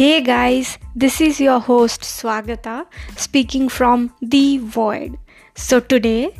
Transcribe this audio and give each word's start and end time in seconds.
Hey 0.00 0.22
guys, 0.22 0.78
this 0.96 1.20
is 1.20 1.38
your 1.42 1.60
host 1.60 2.00
Swagata 2.00 2.86
speaking 3.18 3.68
from 3.68 4.10
The 4.22 4.56
Void. 4.56 5.18
So 5.54 5.78
today 5.78 6.30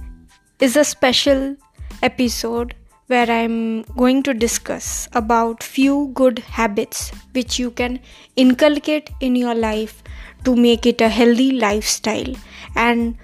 is 0.60 0.76
a 0.76 0.84
special 0.84 1.56
episode 2.02 2.74
where 3.08 3.30
I'm 3.30 3.82
going 3.98 4.22
to 4.22 4.32
discuss 4.32 5.10
about 5.12 5.62
few 5.62 6.10
good 6.14 6.38
habits 6.38 7.10
which 7.32 7.58
you 7.58 7.70
can 7.70 8.00
inculcate 8.34 9.10
in 9.20 9.36
your 9.36 9.54
life 9.54 10.02
to 10.44 10.56
make 10.56 10.86
it 10.86 11.02
a 11.02 11.10
healthy 11.10 11.50
lifestyle 11.50 12.34
and 12.76 13.18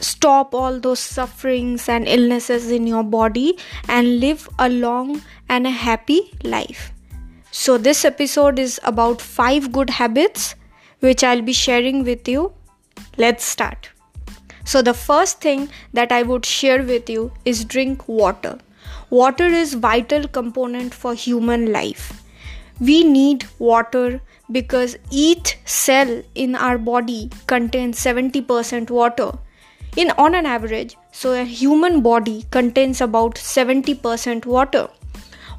stop 0.00 0.54
all 0.54 0.78
those 0.78 1.00
sufferings 1.00 1.88
and 1.88 2.06
illnesses 2.06 2.70
in 2.70 2.86
your 2.86 3.04
body 3.04 3.56
and 3.88 4.20
live 4.20 4.50
a 4.58 4.68
long 4.68 5.22
and 5.48 5.66
a 5.66 5.70
happy 5.70 6.30
life. 6.44 6.92
So, 7.50 7.78
this 7.78 8.04
episode 8.04 8.58
is 8.58 8.78
about 8.84 9.22
five 9.22 9.72
good 9.72 9.88
habits 9.88 10.54
which 11.00 11.24
I'll 11.24 11.40
be 11.40 11.54
sharing 11.54 12.04
with 12.04 12.28
you. 12.28 12.52
Let's 13.16 13.44
start. 13.44 13.88
So, 14.64 14.82
the 14.82 14.92
first 14.92 15.40
thing 15.40 15.70
that 15.94 16.12
I 16.12 16.22
would 16.24 16.44
share 16.44 16.82
with 16.82 17.08
you 17.08 17.32
is 17.46 17.64
drink 17.64 18.06
water. 18.06 18.58
Water 19.08 19.46
is 19.46 19.72
vital 19.72 20.28
component 20.28 20.92
for 20.92 21.14
human 21.14 21.72
life. 21.72 22.22
We 22.80 23.02
need 23.02 23.46
water 23.58 24.20
because 24.52 24.98
each 25.10 25.58
cell 25.64 26.22
in 26.34 26.54
our 26.54 26.76
body 26.76 27.30
contains 27.46 27.98
70% 27.98 28.90
water. 28.90 29.32
In 29.96 30.10
on 30.12 30.34
an 30.34 30.44
average, 30.44 30.96
so 31.12 31.32
a 31.32 31.44
human 31.44 32.02
body 32.02 32.44
contains 32.50 33.00
about 33.00 33.36
70% 33.36 34.44
water 34.44 34.88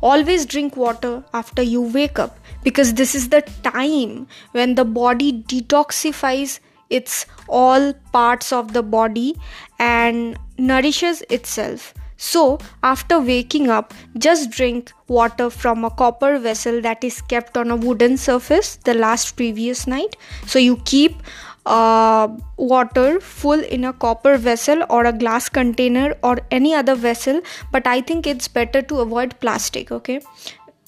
always 0.01 0.45
drink 0.45 0.75
water 0.77 1.23
after 1.33 1.61
you 1.61 1.81
wake 1.81 2.19
up 2.19 2.39
because 2.63 2.93
this 2.93 3.15
is 3.15 3.29
the 3.29 3.41
time 3.63 4.27
when 4.51 4.75
the 4.75 4.85
body 4.85 5.43
detoxifies 5.43 6.59
its 6.89 7.25
all 7.47 7.93
parts 8.11 8.51
of 8.51 8.73
the 8.73 8.83
body 8.83 9.35
and 9.77 10.37
nourishes 10.57 11.21
itself. 11.29 11.93
So 12.17 12.59
after 12.83 13.17
waking 13.19 13.69
up 13.69 13.93
just 14.17 14.49
drink 14.51 14.91
water 15.07 15.49
from 15.49 15.85
a 15.85 15.89
copper 15.89 16.37
vessel 16.37 16.81
that 16.81 17.01
is 17.01 17.21
kept 17.21 17.57
on 17.57 17.71
a 17.71 17.77
wooden 17.77 18.17
surface 18.17 18.75
the 18.75 18.93
last 18.93 19.37
previous 19.37 19.87
night. 19.87 20.17
So 20.45 20.59
you 20.59 20.77
keep 20.83 21.23
uh, 21.65 22.27
water 22.57 23.19
full 23.19 23.59
in 23.59 23.83
a 23.83 23.93
copper 23.93 24.37
vessel 24.37 24.83
or 24.89 25.05
a 25.05 25.13
glass 25.13 25.49
container 25.49 26.15
or 26.23 26.39
any 26.51 26.73
other 26.73 26.95
vessel 26.95 27.41
but 27.71 27.85
i 27.87 28.01
think 28.01 28.25
it's 28.27 28.47
better 28.47 28.81
to 28.81 28.99
avoid 28.99 29.39
plastic 29.39 29.91
okay? 29.91 30.21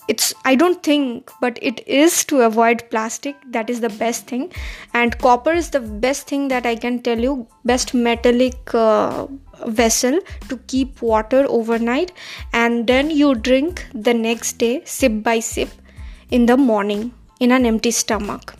It's 0.07 0.33
i 0.43 0.55
don't 0.55 0.81
think 0.83 1.29
but 1.39 1.59
it 1.61 1.87
is 1.87 2.25
to 2.25 2.41
avoid 2.41 2.83
plastic 2.89 3.35
that 3.51 3.69
is 3.69 3.81
the 3.81 3.89
best 3.89 4.27
thing. 4.27 4.51
And 4.93 5.17
copper 5.19 5.53
is 5.53 5.69
the 5.69 5.79
best 5.79 6.27
thing 6.27 6.47
that 6.47 6.65
i 6.65 6.75
can 6.75 7.01
tell 7.01 7.19
you 7.19 7.47
best 7.63 7.93
metallic 7.93 8.73
uh, 8.73 9.27
vessel 9.67 10.19
to 10.49 10.57
keep 10.67 11.01
water 11.01 11.45
overnight. 11.47 12.11
And 12.51 12.87
then 12.87 13.11
you 13.11 13.35
drink 13.35 13.85
the 13.93 14.13
next 14.13 14.57
day 14.57 14.81
sip 14.85 15.21
by 15.23 15.39
sip 15.39 15.69
in 16.31 16.45
the 16.47 16.57
morning 16.57 17.13
in 17.39 17.51
an 17.51 17.65
empty 17.65 17.91
stomach 17.91 18.55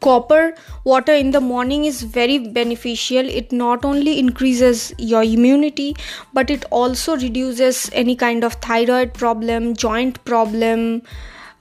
copper 0.00 0.54
water 0.84 1.12
in 1.12 1.30
the 1.30 1.40
morning 1.40 1.84
is 1.84 2.02
very 2.02 2.38
beneficial. 2.38 3.28
It 3.28 3.52
not 3.52 3.84
only 3.84 4.18
increases 4.18 4.92
your 4.98 5.22
immunity 5.22 5.96
but 6.32 6.50
it 6.50 6.64
also 6.70 7.16
reduces 7.16 7.90
any 7.92 8.16
kind 8.16 8.44
of 8.44 8.54
thyroid 8.54 9.14
problem 9.14 9.74
joint 9.74 10.24
problem 10.24 11.02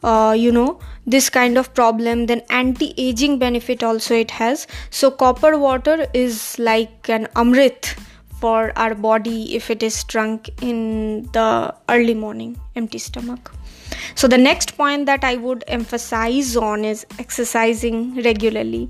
uh, 0.03 0.35
you 0.38 0.52
know 0.52 0.80
this 1.05 1.30
kind 1.30 1.58
of 1.58 1.73
problem 1.73 2.25
then 2.27 2.42
anti-aging 2.49 3.39
benefit 3.39 3.83
also 3.83 4.15
it 4.15 4.31
has. 4.31 4.67
So 4.89 5.09
copper 5.09 5.58
water 5.58 6.05
is 6.14 6.59
like 6.59 7.09
an 7.09 7.27
amrit 7.36 7.97
for 8.39 8.71
our 8.77 8.93
body 8.93 9.55
if 9.55 9.71
it 9.71 9.81
is 9.81 10.03
drunk 10.03 10.49
in 10.61 11.23
the 11.31 11.73
early 11.89 12.14
morning 12.14 12.59
empty 12.76 12.99
stomach 12.99 13.57
so, 14.15 14.27
the 14.27 14.37
next 14.37 14.77
point 14.77 15.05
that 15.05 15.23
I 15.23 15.35
would 15.35 15.63
emphasize 15.67 16.55
on 16.55 16.85
is 16.85 17.05
exercising 17.19 18.21
regularly. 18.23 18.89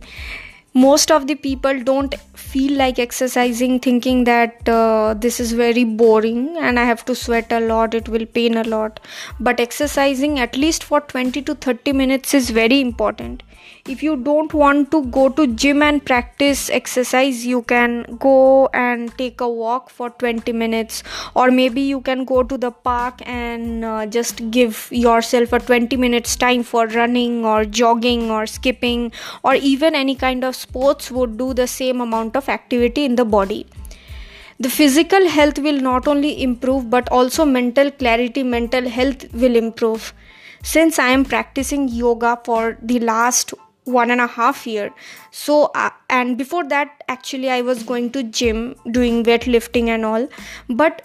Most 0.74 1.12
of 1.12 1.28
the 1.28 1.36
people 1.36 1.84
don't 1.84 2.14
feel 2.52 2.78
like 2.78 3.00
exercising, 3.00 3.80
thinking 3.80 4.24
that 4.24 4.68
uh, 4.70 5.14
this 5.14 5.40
is 5.40 5.52
very 5.52 5.84
boring 5.84 6.56
and 6.58 6.80
I 6.80 6.86
have 6.86 7.04
to 7.06 7.16
sweat 7.16 7.52
a 7.52 7.60
lot, 7.60 7.94
it 7.94 8.08
will 8.10 8.26
pain 8.26 8.58
a 8.58 8.64
lot. 8.64 9.00
But 9.40 9.60
exercising 9.60 10.40
at 10.40 10.56
least 10.56 10.84
for 10.84 11.02
20 11.02 11.42
to 11.44 11.56
30 11.56 11.94
minutes 11.94 12.34
is 12.34 12.50
very 12.50 12.80
important. 12.80 13.44
If 13.88 14.04
you 14.04 14.18
don't 14.18 14.54
want 14.54 14.92
to 14.92 15.06
go 15.06 15.30
to 15.30 15.48
gym 15.48 15.82
and 15.82 16.04
practice 16.06 16.70
exercise 16.70 17.46
you 17.46 17.62
can 17.64 18.18
go 18.20 18.68
and 18.74 19.18
take 19.18 19.42
a 19.42 19.50
walk 19.50 19.90
for 19.90 20.10
20 20.10 20.52
minutes. 20.52 21.04
Or 21.36 21.52
maybe 21.52 21.82
you 21.82 22.02
can 22.02 22.26
go 22.26 22.44
to 22.44 22.58
the 22.58 22.72
park 22.72 23.22
and 23.26 23.86
uh, 23.86 24.06
just 24.06 24.52
give 24.52 24.90
yourself 24.92 25.54
a 25.54 25.60
20 25.60 25.96
minutes 25.98 26.36
time 26.36 26.64
for 26.64 26.88
running 26.88 27.46
or 27.46 27.66
jogging 27.66 28.30
or 28.30 28.46
skipping. 28.46 29.12
Or 29.44 29.56
even 29.56 29.96
any 29.96 30.16
kind 30.16 30.44
of 30.44 30.56
sports 30.56 31.10
would 31.12 31.38
do 31.38 31.54
the 31.54 31.68
same 31.68 32.02
amount 32.02 32.36
of 32.38 32.50
activity 32.50 33.06
in 33.06 33.16
the 33.16 33.26
body. 33.26 33.66
The 34.60 34.70
physical 34.70 35.28
health 35.28 35.60
will 35.60 35.80
not 35.80 36.08
only 36.08 36.42
improve 36.42 36.90
but 36.90 37.10
also 37.12 37.46
mental 37.46 37.92
clarity 37.92 38.44
mental 38.44 38.90
health 38.90 39.32
will 39.34 39.56
improve. 39.56 40.14
Since 40.64 41.00
i 41.00 41.10
am 41.10 41.26
practicing 41.26 41.88
yoga 41.88 42.40
for 42.46 42.78
the 42.82 43.00
last 43.00 43.54
one 43.84 44.12
and 44.12 44.20
a 44.20 44.28
half 44.28 44.66
year 44.68 44.94
so 45.32 45.72
uh, 45.74 45.92
and 46.10 46.38
before 46.38 46.64
that 46.72 47.04
actually 47.08 47.50
i 47.50 47.62
was 47.62 47.84
going 47.84 48.10
to 48.16 48.24
gym 48.24 48.76
doing 48.92 49.24
weightlifting 49.24 49.88
and 49.88 50.06
all. 50.06 50.28
But 50.70 51.04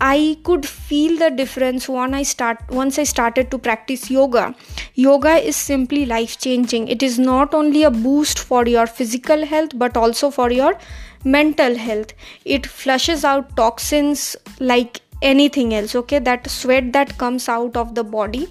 i 0.00 0.36
could 0.44 0.66
feel 0.66 1.18
the 1.18 1.30
difference 1.30 1.88
when 1.88 2.14
i 2.14 2.22
start 2.22 2.58
once 2.70 2.98
i 2.98 3.04
started 3.04 3.50
to 3.50 3.58
practice 3.58 4.10
yoga. 4.10 4.54
Yoga 4.94 5.34
is 5.48 5.56
simply 5.56 6.06
life 6.06 6.38
changing 6.38 6.88
it 6.88 7.02
is 7.02 7.18
not 7.18 7.54
only 7.54 7.82
a 7.84 7.90
boost 7.90 8.38
for 8.38 8.66
your 8.66 8.86
physical 8.86 9.44
health 9.46 9.70
but 9.74 9.96
also 9.96 10.30
for 10.30 10.50
your 10.50 10.78
mental 11.24 11.74
health. 11.76 12.12
It 12.44 12.66
flushes 12.66 13.24
out 13.24 13.56
toxins 13.56 14.36
like 14.58 15.00
anything 15.22 15.74
else 15.74 15.94
okay? 15.94 16.18
That 16.18 16.48
sweat 16.48 16.92
that 16.92 17.18
comes 17.18 17.48
out 17.48 17.76
of 17.76 17.94
the 17.94 18.04
body 18.04 18.48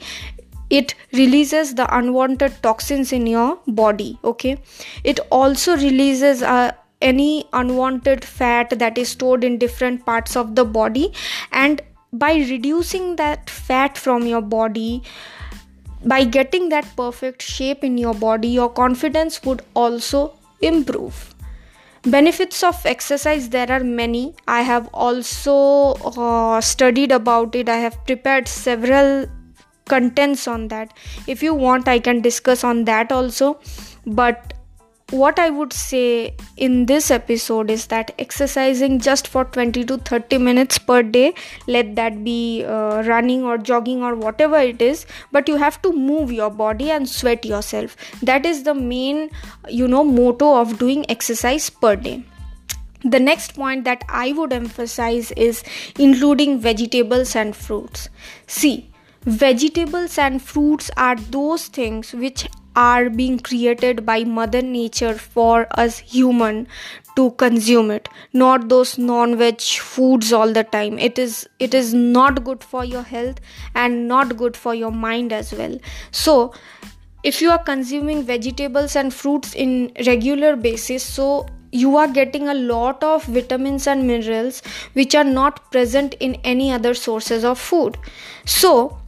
it 0.69 0.93
releases 1.13 1.73
the 1.73 1.97
unwanted 1.97 2.53
toxins 2.61 3.11
in 3.11 3.25
your 3.25 3.59
body 3.67 4.19
okay? 4.23 4.59
It 5.03 5.19
also 5.31 5.75
releases 5.75 6.43
uh, 6.43 6.71
any 7.01 7.45
unwanted 7.53 8.25
fat 8.25 8.77
that 8.79 8.97
is 8.97 9.09
stored 9.09 9.43
in 9.43 9.57
different 9.57 10.05
parts 10.05 10.35
of 10.35 10.55
the 10.55 10.65
body. 10.65 11.13
And 11.51 11.81
by 12.11 12.35
reducing 12.35 13.15
that 13.17 13.49
fat 13.49 13.97
from 13.97 14.25
your 14.25 14.41
body 14.41 15.03
by 16.03 16.23
getting 16.23 16.69
that 16.69 16.85
perfect 16.95 17.41
shape 17.41 17.83
in 17.83 17.97
your 17.97 18.13
body 18.13 18.47
your 18.47 18.69
confidence 18.69 19.43
would 19.43 19.61
also 19.73 20.33
improve. 20.61 21.35
Benefits 22.03 22.63
of 22.63 22.85
exercise 22.85 23.49
there 23.49 23.69
are 23.69 23.83
many. 23.83 24.33
I 24.47 24.61
have 24.61 24.87
also 24.93 25.95
uh, 25.95 26.61
studied 26.61 27.11
about 27.11 27.55
it. 27.55 27.67
I 27.67 27.77
have 27.77 28.05
prepared 28.05 28.47
several 28.47 29.27
contents 29.85 30.47
on 30.47 30.69
that. 30.69 30.93
If 31.27 31.43
you 31.43 31.53
want 31.53 31.87
i 31.87 31.99
can 31.99 32.21
discuss 32.21 32.63
on 32.63 32.85
that 32.85 33.11
also. 33.11 33.59
But 34.05 34.53
what 35.11 35.39
i 35.39 35.49
would 35.49 35.73
say 35.73 36.33
in 36.57 36.85
this 36.85 37.09
episode 37.09 37.71
is 37.71 37.87
that 37.87 38.13
exercising 38.19 38.99
just 38.99 39.27
for 39.27 39.43
20 39.45 39.83
to 39.85 39.97
30 39.97 40.37
minutes 40.37 40.77
per 40.77 41.01
day 41.01 41.33
let 41.67 41.95
that 41.95 42.23
be 42.23 42.63
uh, 42.65 43.01
running 43.07 43.43
or 43.43 43.57
jogging 43.57 44.03
or 44.03 44.15
whatever 44.15 44.57
it 44.57 44.81
is 44.81 45.05
but 45.31 45.47
you 45.47 45.55
have 45.55 45.81
to 45.81 45.91
move 45.91 46.31
your 46.31 46.49
body 46.49 46.91
and 46.91 47.07
sweat 47.09 47.45
yourself. 47.45 47.95
That 48.21 48.45
is 48.45 48.63
the 48.63 48.73
main 48.73 49.29
you 49.69 49.87
know 49.87 50.03
motto 50.03 50.55
of 50.61 50.77
doing 50.79 51.05
exercise 51.09 51.69
per 51.69 51.95
day. 51.95 52.23
The 53.03 53.19
next 53.19 53.55
point 53.55 53.85
that 53.85 54.03
i 54.09 54.31
would 54.33 54.53
emphasize 54.53 55.31
is 55.31 55.63
including 55.97 56.59
vegetables 56.59 57.35
and 57.35 57.55
fruits. 57.55 58.09
See 58.47 58.89
vegetables 59.21 60.17
and 60.17 60.41
fruits 60.41 60.89
are 60.95 61.15
those 61.15 61.67
things 61.67 62.13
which 62.13 62.47
are 62.75 63.09
being 63.09 63.39
created 63.39 64.05
by 64.05 64.23
mother 64.23 64.61
nature 64.61 65.13
for 65.15 65.67
us 65.71 65.99
human 65.99 66.67
to 67.15 67.31
consume 67.31 67.91
it 67.91 68.07
not 68.33 68.69
those 68.69 68.97
non-veg 68.97 69.61
foods 69.61 70.31
all 70.31 70.53
the 70.53 70.63
time. 70.63 70.97
It 70.99 71.19
is 71.19 71.47
it 71.59 71.73
is 71.73 71.93
not 71.93 72.43
good 72.43 72.63
for 72.63 72.85
your 72.85 73.03
health 73.03 73.39
and 73.75 74.07
not 74.07 74.37
good 74.37 74.55
for 74.55 74.75
your 74.75 74.91
mind 74.91 75.33
as 75.33 75.53
well. 75.53 75.77
So 76.11 76.53
if 77.23 77.41
you 77.41 77.49
are 77.51 77.63
consuming 77.63 78.23
vegetables 78.23 78.95
and 78.95 79.13
fruits 79.13 79.53
in 79.53 79.91
regular 80.05 80.55
basis 80.55 81.03
so 81.03 81.47
you 81.71 81.97
are 81.97 82.07
getting 82.07 82.47
a 82.47 82.53
lot 82.53 83.03
of 83.03 83.25
vitamins 83.25 83.87
and 83.87 84.07
minerals 84.07 84.61
which 84.93 85.13
are 85.15 85.23
not 85.23 85.71
present 85.71 86.15
in 86.19 86.35
any 86.43 86.71
other 86.71 86.93
sources 86.93 87.43
of 87.43 87.59
food. 87.59 87.97
So 88.45 88.98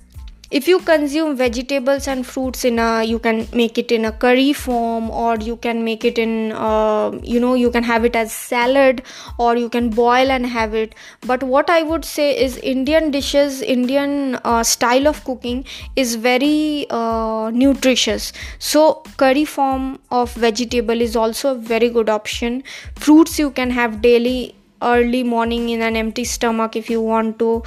if 0.52 0.68
you 0.68 0.80
consume 0.80 1.36
vegetables 1.38 2.08
and 2.08 2.28
fruits 2.28 2.66
in 2.66 2.78
a 2.78 3.04
you 3.04 3.18
can 3.20 3.48
make 3.54 3.78
it 3.78 3.92
in 3.92 4.04
a 4.04 4.12
curry 4.12 4.52
form 4.52 5.10
or 5.10 5.38
you 5.38 5.56
can 5.56 5.84
make 5.86 6.04
it 6.04 6.18
in 6.20 6.52
uh, 6.52 7.12
you 7.24 7.40
know 7.40 7.54
you 7.54 7.72
can 7.72 7.84
have 7.84 8.04
it 8.04 8.16
as 8.16 8.34
salad 8.34 9.02
or 9.38 9.56
you 9.56 9.70
can 9.70 9.90
boil 9.90 10.30
and 10.30 10.46
have 10.46 10.76
it. 10.76 10.94
But 11.26 11.44
what 11.44 11.70
i 11.70 11.82
would 11.82 12.04
say 12.04 12.28
is 12.46 12.58
indian 12.58 13.12
dishes 13.12 13.62
indian 13.62 14.36
uh, 14.44 14.64
style 14.64 15.08
of 15.08 15.24
cooking 15.24 15.64
is 15.96 16.16
very 16.16 16.86
uh, 16.90 17.50
nutritious. 17.54 18.34
So 18.60 19.04
curry 19.18 19.46
form 19.46 20.00
of 20.12 20.34
vegetable 20.34 21.00
is 21.00 21.16
also 21.16 21.52
a 21.52 21.56
very 21.56 21.90
good 21.90 22.10
option. 22.10 22.64
Fruits 22.96 23.40
you 23.40 23.52
can 23.52 23.72
have 23.72 24.02
daily 24.02 24.56
early 24.82 25.24
morning 25.24 25.70
in 25.70 25.82
an 25.82 25.96
empty 25.96 26.24
stomach 26.26 26.76
if 26.76 26.90
you 26.90 27.00
want 27.00 27.38
to 27.40 27.64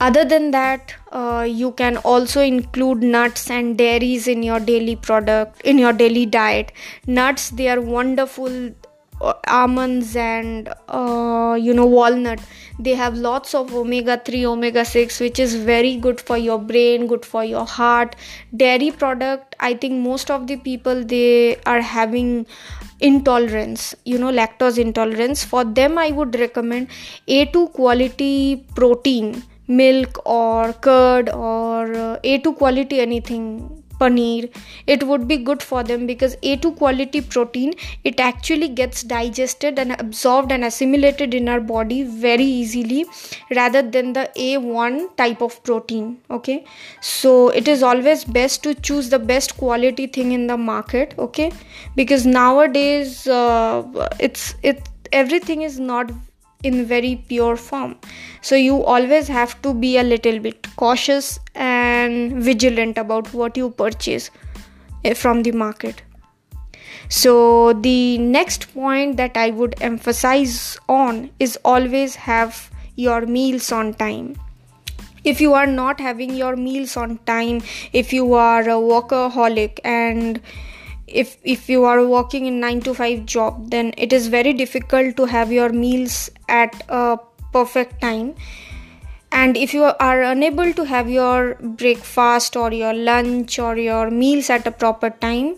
other 0.00 0.24
than 0.24 0.50
that 0.50 0.94
uh, 1.12 1.46
you 1.48 1.72
can 1.72 1.96
also 1.98 2.40
include 2.40 3.02
nuts 3.02 3.50
and 3.50 3.78
dairies 3.78 4.28
in 4.28 4.42
your 4.42 4.60
daily 4.60 4.96
product 4.96 5.60
in 5.62 5.78
your 5.78 5.92
daily 5.92 6.26
diet. 6.26 6.72
Nuts 7.06 7.50
they 7.50 7.68
are 7.68 7.80
wonderful 7.80 8.70
uh, 9.22 9.32
almonds 9.46 10.14
and 10.14 10.68
uh, 10.88 11.56
you 11.58 11.72
know 11.72 11.86
walnut. 11.86 12.40
They 12.78 12.94
have 12.94 13.16
lots 13.16 13.54
of 13.54 13.72
omega 13.72 14.20
3 14.22 14.44
omega 14.44 14.84
6 14.84 15.18
which 15.20 15.38
is 15.38 15.54
very 15.54 15.96
good 15.96 16.20
for 16.20 16.36
your 16.36 16.58
brain 16.58 17.06
good 17.06 17.24
for 17.24 17.42
your 17.42 17.64
heart. 17.64 18.16
Dairy 18.54 18.90
product 18.90 19.56
i 19.60 19.72
think 19.72 20.04
most 20.06 20.30
of 20.30 20.46
the 20.46 20.56
people 20.58 21.02
they 21.04 21.56
are 21.64 21.80
having 21.80 22.46
intolerance 23.00 23.94
you 24.04 24.18
know 24.18 24.30
lactose 24.30 24.76
intolerance. 24.76 25.42
For 25.42 25.64
them 25.64 25.96
i 25.96 26.10
would 26.10 26.38
recommend 26.38 26.88
a2 27.26 27.72
quality 27.72 28.66
protein 28.74 29.42
milk 29.68 30.20
or 30.24 30.72
curd 30.72 31.28
or 31.28 31.92
uh, 31.94 32.18
a2 32.22 32.56
quality 32.56 33.00
anything 33.00 33.82
paneer 34.00 34.48
it 34.86 35.02
would 35.08 35.26
be 35.28 35.36
good 35.36 35.62
for 35.62 35.82
them 35.82 36.06
because 36.06 36.36
a2 36.36 36.76
quality 36.76 37.20
protein 37.20 37.72
it 38.04 38.20
actually 38.20 38.68
gets 38.68 39.02
digested 39.02 39.78
and 39.78 39.92
absorbed 39.98 40.52
and 40.52 40.64
assimilated 40.64 41.34
in 41.34 41.48
our 41.48 41.60
body 41.60 42.02
very 42.02 42.44
easily 42.44 43.04
rather 43.54 43.82
than 43.82 44.12
the 44.12 44.28
a1 44.36 45.16
type 45.16 45.40
of 45.40 45.62
protein 45.64 46.18
okay? 46.30 46.64
So 47.00 47.48
it 47.48 47.68
is 47.68 47.82
always 47.82 48.24
best 48.24 48.62
to 48.64 48.74
choose 48.74 49.08
the 49.10 49.18
best 49.18 49.56
quality 49.56 50.06
thing 50.06 50.32
in 50.32 50.46
the 50.46 50.56
market 50.56 51.14
okay? 51.18 51.52
Because 51.94 52.26
nowadays 52.26 53.26
uh, 53.26 53.82
it's 54.20 54.54
it 54.62 54.88
everything 55.12 55.62
is 55.62 55.78
not 55.78 56.10
in 56.62 56.84
very 56.84 57.24
pure 57.28 57.56
form. 57.56 57.96
So 58.40 58.54
you 58.54 58.82
always 58.84 59.28
have 59.28 59.60
to 59.62 59.74
be 59.74 59.98
a 59.98 60.02
little 60.02 60.38
bit 60.38 60.66
cautious 60.76 61.38
and 61.54 62.42
vigilant 62.42 62.98
about 62.98 63.32
what 63.34 63.56
you 63.56 63.70
purchase 63.70 64.30
eh, 65.04 65.14
from 65.14 65.42
the 65.42 65.52
market. 65.52 66.02
So 67.08 67.72
the 67.72 68.18
next 68.18 68.72
point 68.74 69.16
that 69.16 69.36
i 69.36 69.50
would 69.50 69.76
emphasize 69.80 70.78
on 70.88 71.30
is 71.38 71.58
always 71.64 72.16
have 72.16 72.70
your 72.96 73.26
meals 73.26 73.70
on 73.70 73.94
time. 73.94 74.36
If 75.24 75.40
you 75.40 75.54
are 75.54 75.66
not 75.66 76.00
having 76.00 76.34
your 76.34 76.56
meals 76.56 76.96
on 76.96 77.18
time 77.26 77.62
if 77.92 78.12
you 78.12 78.34
are 78.34 78.62
a 78.62 78.80
workaholic 78.90 79.80
and 79.84 80.40
if 81.22 81.36
if 81.54 81.68
you 81.68 81.84
are 81.84 82.06
working 82.06 82.46
in 82.50 82.60
9 82.60 82.80
to 82.88 82.94
5 82.94 83.24
job 83.34 83.70
then 83.74 83.92
it 84.06 84.12
is 84.18 84.28
very 84.36 84.52
difficult 84.60 85.16
to 85.20 85.26
have 85.32 85.52
your 85.56 85.68
meals 85.70 86.30
at 86.48 86.82
a 86.88 87.18
perfect 87.52 88.00
time. 88.00 88.34
And 89.32 89.56
if 89.56 89.74
you 89.74 89.84
are 90.08 90.22
unable 90.22 90.72
to 90.72 90.84
have 90.84 91.10
your 91.10 91.56
breakfast 91.80 92.56
or 92.56 92.72
your 92.72 92.94
lunch 92.94 93.58
or 93.58 93.76
your 93.76 94.10
meals 94.10 94.48
at 94.50 94.66
a 94.66 94.70
proper 94.70 95.10
time 95.10 95.56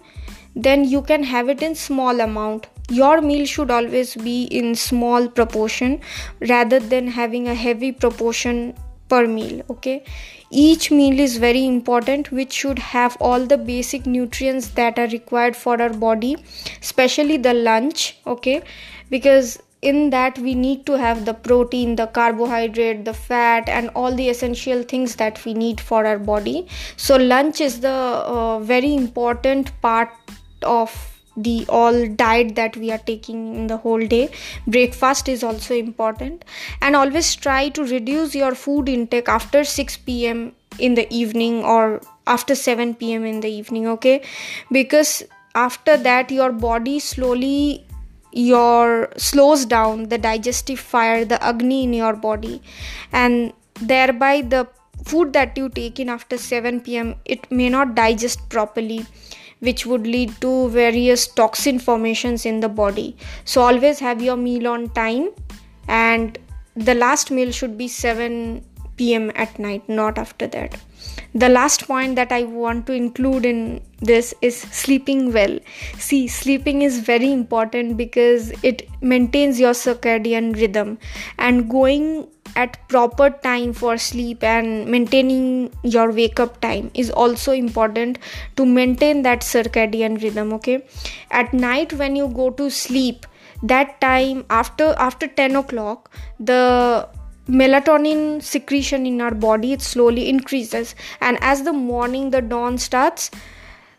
then 0.56 0.84
you 0.84 1.02
can 1.02 1.22
have 1.22 1.49
it 1.49 1.62
in 1.62 1.75
small 1.75 2.20
amount. 2.20 2.66
Your 2.90 3.20
meal 3.20 3.46
should 3.46 3.70
always 3.70 4.16
be 4.16 4.44
in 4.44 4.75
small 4.75 5.28
proportion 5.28 6.00
rather 6.40 6.81
than 6.81 7.08
having 7.08 7.46
a 7.46 7.54
heavy 7.54 7.93
proportion 7.93 8.75
per 9.08 9.26
meal 9.26 9.62
okay 9.70 10.04
each 10.50 10.90
meal 10.90 11.18
is 11.20 11.36
very 11.36 11.66
important 11.66 12.30
which 12.32 12.52
should 12.52 12.78
have 12.78 13.16
all 13.20 13.44
the 13.46 13.58
basic 13.58 14.06
nutrients 14.06 14.68
that 14.68 14.98
are 14.98 15.08
required 15.08 15.56
for 15.56 15.80
our 15.80 15.92
body 15.92 16.36
especially 16.80 17.36
the 17.36 17.54
lunch 17.54 18.18
okay? 18.26 18.62
Because 19.10 19.58
in 19.80 20.10
that 20.10 20.38
we 20.38 20.54
need 20.54 20.84
to 20.86 20.98
have 20.98 21.24
the 21.24 21.34
protein 21.34 21.94
the 21.96 22.06
carbohydrate 22.06 23.04
the 23.04 23.14
fat 23.14 23.68
and 23.68 23.90
all 23.94 24.12
the 24.14 24.28
essential 24.28 24.82
things 24.82 25.16
that 25.16 25.44
we 25.44 25.54
need 25.54 25.80
for 25.80 26.04
our 26.04 26.18
body. 26.18 26.66
So 26.96 27.16
lunch 27.16 27.60
is 27.60 27.80
the 27.80 27.88
uh, 27.88 28.58
very 28.60 28.94
important 28.94 29.70
part 29.80 30.10
of 30.62 31.17
the 31.43 31.64
all 31.69 32.06
diet 32.08 32.55
that 32.56 32.76
we 32.76 32.90
are 32.90 32.99
taking 32.99 33.55
in 33.55 33.67
the 33.69 33.76
whole 33.76 34.05
day. 34.14 34.31
Breakfast 34.67 35.29
is 35.29 35.43
also 35.43 35.75
important. 35.75 36.44
And 36.82 36.96
always 36.96 37.35
try 37.35 37.69
to 37.70 37.85
reduce 37.85 38.35
your 38.35 38.55
food 38.55 38.88
intake 38.88 39.29
after 39.29 39.64
6 39.64 39.96
pm 39.99 40.52
in 40.79 40.94
the 40.94 41.06
evening 41.14 41.64
or 41.64 42.00
after 42.26 42.55
7 42.55 42.94
pm 42.94 43.25
in 43.25 43.40
the 43.40 43.49
evening 43.49 43.87
okay? 43.88 44.23
Because 44.70 45.23
after 45.55 45.96
that 45.96 46.31
your 46.31 46.52
body 46.52 46.99
slowly 47.00 47.85
your 48.32 49.08
slows 49.17 49.64
down 49.64 50.08
the 50.11 50.19
digestive 50.19 50.79
fire 50.79 51.25
the 51.25 51.43
agni 51.43 51.85
in 51.85 51.93
your 51.93 52.14
body. 52.14 52.61
And 53.12 53.52
thereby 53.81 54.43
the 54.43 54.69
food 55.05 55.32
that 55.32 55.56
you 55.56 55.69
take 55.69 56.00
in 56.00 56.08
after 56.08 56.37
7 56.37 56.81
pm 56.81 57.14
it 57.25 57.50
may 57.50 57.69
not 57.69 57.94
digest 57.94 58.49
properly 58.49 59.06
which 59.60 59.87
would 59.87 60.06
lead 60.06 60.40
to 60.40 60.69
various 60.69 61.26
toxin 61.26 61.78
formations 61.78 62.46
in 62.46 62.60
the 62.60 62.69
body. 62.69 63.16
So 63.44 63.62
always 63.62 63.99
have 64.00 64.22
your 64.22 64.37
meal 64.37 64.69
on 64.69 64.88
time 64.90 65.31
and 65.88 66.38
the 66.76 66.94
last 66.94 67.31
meal 67.31 67.50
should 67.50 67.76
be 67.76 67.88
7 67.88 68.64
pm 68.96 69.31
at 69.34 69.58
night 69.58 69.88
not 69.88 70.19
after 70.19 70.46
that 70.46 70.76
the 71.34 71.48
last 71.48 71.86
point 71.86 72.16
that 72.16 72.32
i 72.32 72.42
want 72.44 72.86
to 72.86 72.92
include 72.92 73.44
in 73.44 73.80
this 74.00 74.32
is 74.42 74.56
sleeping 74.56 75.32
well. 75.32 75.58
See 75.98 76.28
sleeping 76.28 76.82
is 76.82 77.00
very 77.00 77.32
important 77.32 77.96
because 77.96 78.52
it 78.62 78.88
maintains 79.00 79.58
your 79.58 79.72
circadian 79.72 80.54
rhythm 80.54 80.98
and 81.38 81.68
going 81.68 82.28
at 82.56 82.78
proper 82.88 83.30
time 83.30 83.72
for 83.72 83.99
sleep 83.99 84.42
and 84.42 84.87
maintaining 84.87 85.73
your 85.82 86.11
wake 86.12 86.40
up 86.40 86.61
time 86.61 86.90
is 86.94 87.11
also 87.11 87.52
important 87.52 88.18
to 88.56 88.64
maintain 88.64 89.23
that 89.23 89.40
circadian 89.40 90.23
rhythm 90.23 90.52
okay? 90.52 90.84
At 91.30 91.52
night 91.52 91.92
when 91.92 92.16
you 92.16 92.28
go 92.28 92.50
to 92.50 92.70
sleep 92.70 93.26
that 93.62 94.00
time 94.00 94.44
after 94.49 94.94
after 94.96 95.26
10 95.26 95.56
o'clock 95.56 96.11
the 96.38 97.08
melatonin 97.49 98.43
secretion 98.43 99.07
in 99.07 99.21
our 99.21 99.35
body 99.35 99.73
it 99.73 99.83
slowly 99.83 100.28
increases. 100.28 100.95
And 101.21 101.38
as 101.40 101.62
the 101.62 101.73
morning 101.73 102.31
the 102.31 102.43
dawn 102.43 102.78
starts 102.78 103.31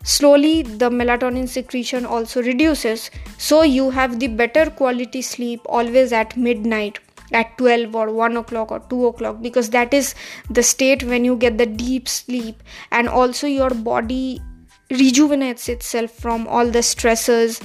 slowly 0.02 0.62
the 0.62 0.88
melatonin 0.90 1.48
secretion 1.48 2.06
also 2.06 2.42
reduces. 2.42 3.10
So 3.38 3.62
you 3.62 3.90
have 3.90 4.18
the 4.18 4.28
better 4.28 4.70
quality 4.70 5.22
sleep 5.22 5.60
always 5.66 6.12
at 6.12 6.36
midnight 6.36 6.98
at 7.32 7.56
12 7.58 7.94
or 7.94 8.12
1 8.12 8.36
o'clock 8.36 8.72
or 8.72 8.80
2 8.80 9.06
o'clock 9.06 9.42
because 9.42 9.70
that 9.70 9.94
is 9.94 10.14
the 10.48 10.62
state 10.62 11.02
when 11.04 11.24
you 11.24 11.36
get 11.36 11.58
the 11.58 11.66
deep 11.66 12.08
sleep. 12.08 12.62
And 12.90 13.08
also 13.08 13.46
your 13.46 13.70
body 13.70 14.40
rejuvenates 14.90 15.68
itself 15.68 16.10
from 16.10 16.48
all 16.48 16.66
the 16.66 16.80
stressors 16.80 17.62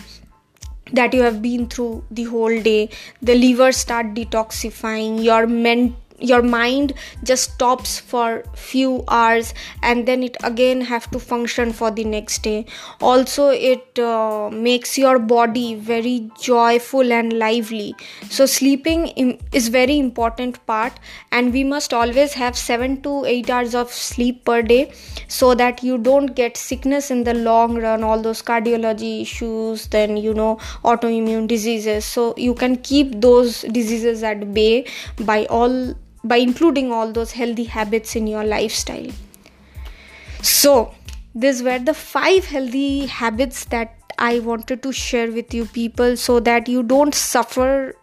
that 0.91 1.13
you 1.13 1.21
have 1.21 1.41
been 1.41 1.67
through 1.67 2.03
the 2.11 2.23
whole 2.25 2.61
day 2.61 2.89
the 3.21 3.35
liver 3.35 3.71
start 3.71 4.13
detoxifying 4.13 5.23
your 5.23 5.47
men 5.47 5.95
your 6.19 6.41
mind 6.41 6.93
just 7.23 7.53
stops 7.53 7.99
for 7.99 8.43
few 8.53 9.03
hours 9.07 9.53
and 9.83 10.07
then 10.07 10.23
it 10.23 10.37
again 10.43 10.81
have 10.81 11.09
to 11.11 11.19
function 11.19 11.73
for 11.73 11.91
the 11.91 12.03
next 12.03 12.43
day. 12.43 12.65
Also 13.01 13.49
it 13.49 13.99
uh, 13.99 14.49
makes 14.51 14.97
your 14.97 15.19
body 15.19 15.75
very 15.75 16.29
joyful 16.39 17.11
and 17.11 17.33
lively. 17.33 17.95
So 18.29 18.45
sleeping 18.45 19.39
is 19.51 19.67
very 19.67 19.99
important 19.99 20.65
part 20.65 20.93
and 21.31 21.51
we 21.51 21.63
must 21.63 21.93
always 21.93 22.33
have 22.33 22.57
7 22.57 23.01
to 23.01 23.25
8 23.25 23.49
hours 23.49 23.75
of 23.75 23.91
sleep 23.91 24.45
per 24.45 24.61
day 24.61 24.93
so 25.27 25.53
that 25.55 25.83
you 25.83 25.97
don't 25.97 26.35
get 26.35 26.55
sickness 26.55 27.11
in 27.11 27.23
the 27.23 27.33
long 27.33 27.75
run. 27.77 28.03
All 28.03 28.21
those 28.21 28.41
cardiology 28.41 29.21
issues 29.21 29.87
then 29.87 30.17
you 30.17 30.33
know 30.33 30.57
autoimmune 30.83 31.47
diseases. 31.47 32.05
So 32.05 32.33
you 32.37 32.53
can 32.53 32.77
keep 32.77 33.19
those 33.21 33.61
diseases 33.63 34.23
at 34.23 34.53
bay 34.53 34.85
by 35.19 35.45
all 35.47 35.93
by 36.25 36.37
including 36.37 36.91
all 36.91 37.11
those 37.11 37.31
healthy 37.33 37.65
habits 37.65 38.15
in 38.15 38.27
your 38.27 38.43
lifestyle. 38.43 39.11
So, 40.41 40.93
these 41.33 41.61
were 41.63 41.79
the 41.79 41.93
five 41.93 42.45
healthy 42.45 43.05
habits 43.05 43.65
that 43.65 43.95
I 44.17 44.39
wanted 44.39 44.81
to 44.83 44.91
share 44.91 45.31
with 45.31 45.53
you 45.53 45.65
people 45.65 46.17
so 46.17 46.39
that 46.39 46.69
you 46.69 46.81
don't 46.81 47.13
suffer 47.13 47.95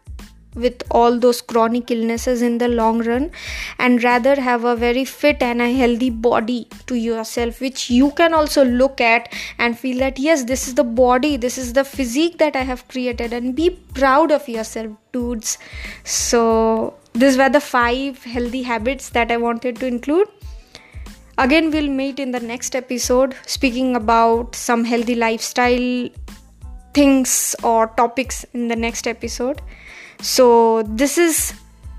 with 0.55 0.83
all 0.91 1.19
those 1.19 1.41
chronic 1.41 1.91
illnesses 1.91 2.43
in 2.43 2.59
the 2.59 2.69
long 2.69 3.03
run 3.03 3.31
and 3.79 4.03
rather 4.05 4.39
have 4.41 4.65
a 4.65 4.77
very 4.77 5.05
fit 5.05 5.43
and 5.43 5.63
a 5.63 5.73
healthy 5.73 6.11
body 6.11 6.69
to 6.87 6.95
yourself 6.95 7.61
which 7.61 7.89
you 7.89 8.11
can 8.11 8.35
also 8.35 8.65
look 8.65 9.01
at 9.01 9.33
and 9.59 9.79
feel 9.79 9.99
that 9.99 10.19
yes 10.19 10.45
this 10.45 10.69
is 10.69 10.75
the 10.75 10.85
body 10.85 11.37
this 11.37 11.57
is 11.57 11.73
the 11.73 11.85
physique 11.85 12.37
that 12.39 12.55
i 12.55 12.63
have 12.63 12.87
created 12.89 13.33
and 13.33 13.57
be 13.57 13.71
proud 13.95 14.31
of 14.31 14.47
yourself 14.49 14.91
dudes 15.13 15.57
so 16.05 16.95
these 17.15 17.37
were 17.37 17.49
the 17.49 17.61
five 17.61 18.23
healthy 18.25 18.63
habits 18.63 19.11
that 19.11 19.31
i 19.31 19.37
wanted 19.37 19.77
to 19.77 19.87
include 19.87 20.29
again 21.39 21.71
we'll 21.71 21.95
meet 22.03 22.19
in 22.19 22.31
the 22.31 22.41
next 22.41 22.75
episode 22.75 23.35
speaking 23.47 23.95
about 23.97 24.55
some 24.55 24.85
healthy 24.85 25.15
lifestyle 25.15 26.09
things 26.95 27.57
or 27.63 27.87
topics 27.89 28.45
in 28.55 28.69
the 28.69 28.77
next 28.77 29.07
episode 29.07 29.61
so, 30.23 30.85
this 30.85 31.19
is 31.19 31.53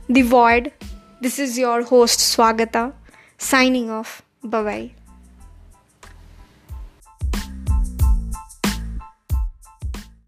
The 0.08 0.22
Void. 0.22 0.72
This 1.20 1.39
is 1.39 1.60
your 1.60 1.84
host 1.84 2.20
Swagata 2.20 2.93
signing 3.38 3.89
off. 3.89 4.22
Bye 4.41 4.63
bye. 4.63 5.02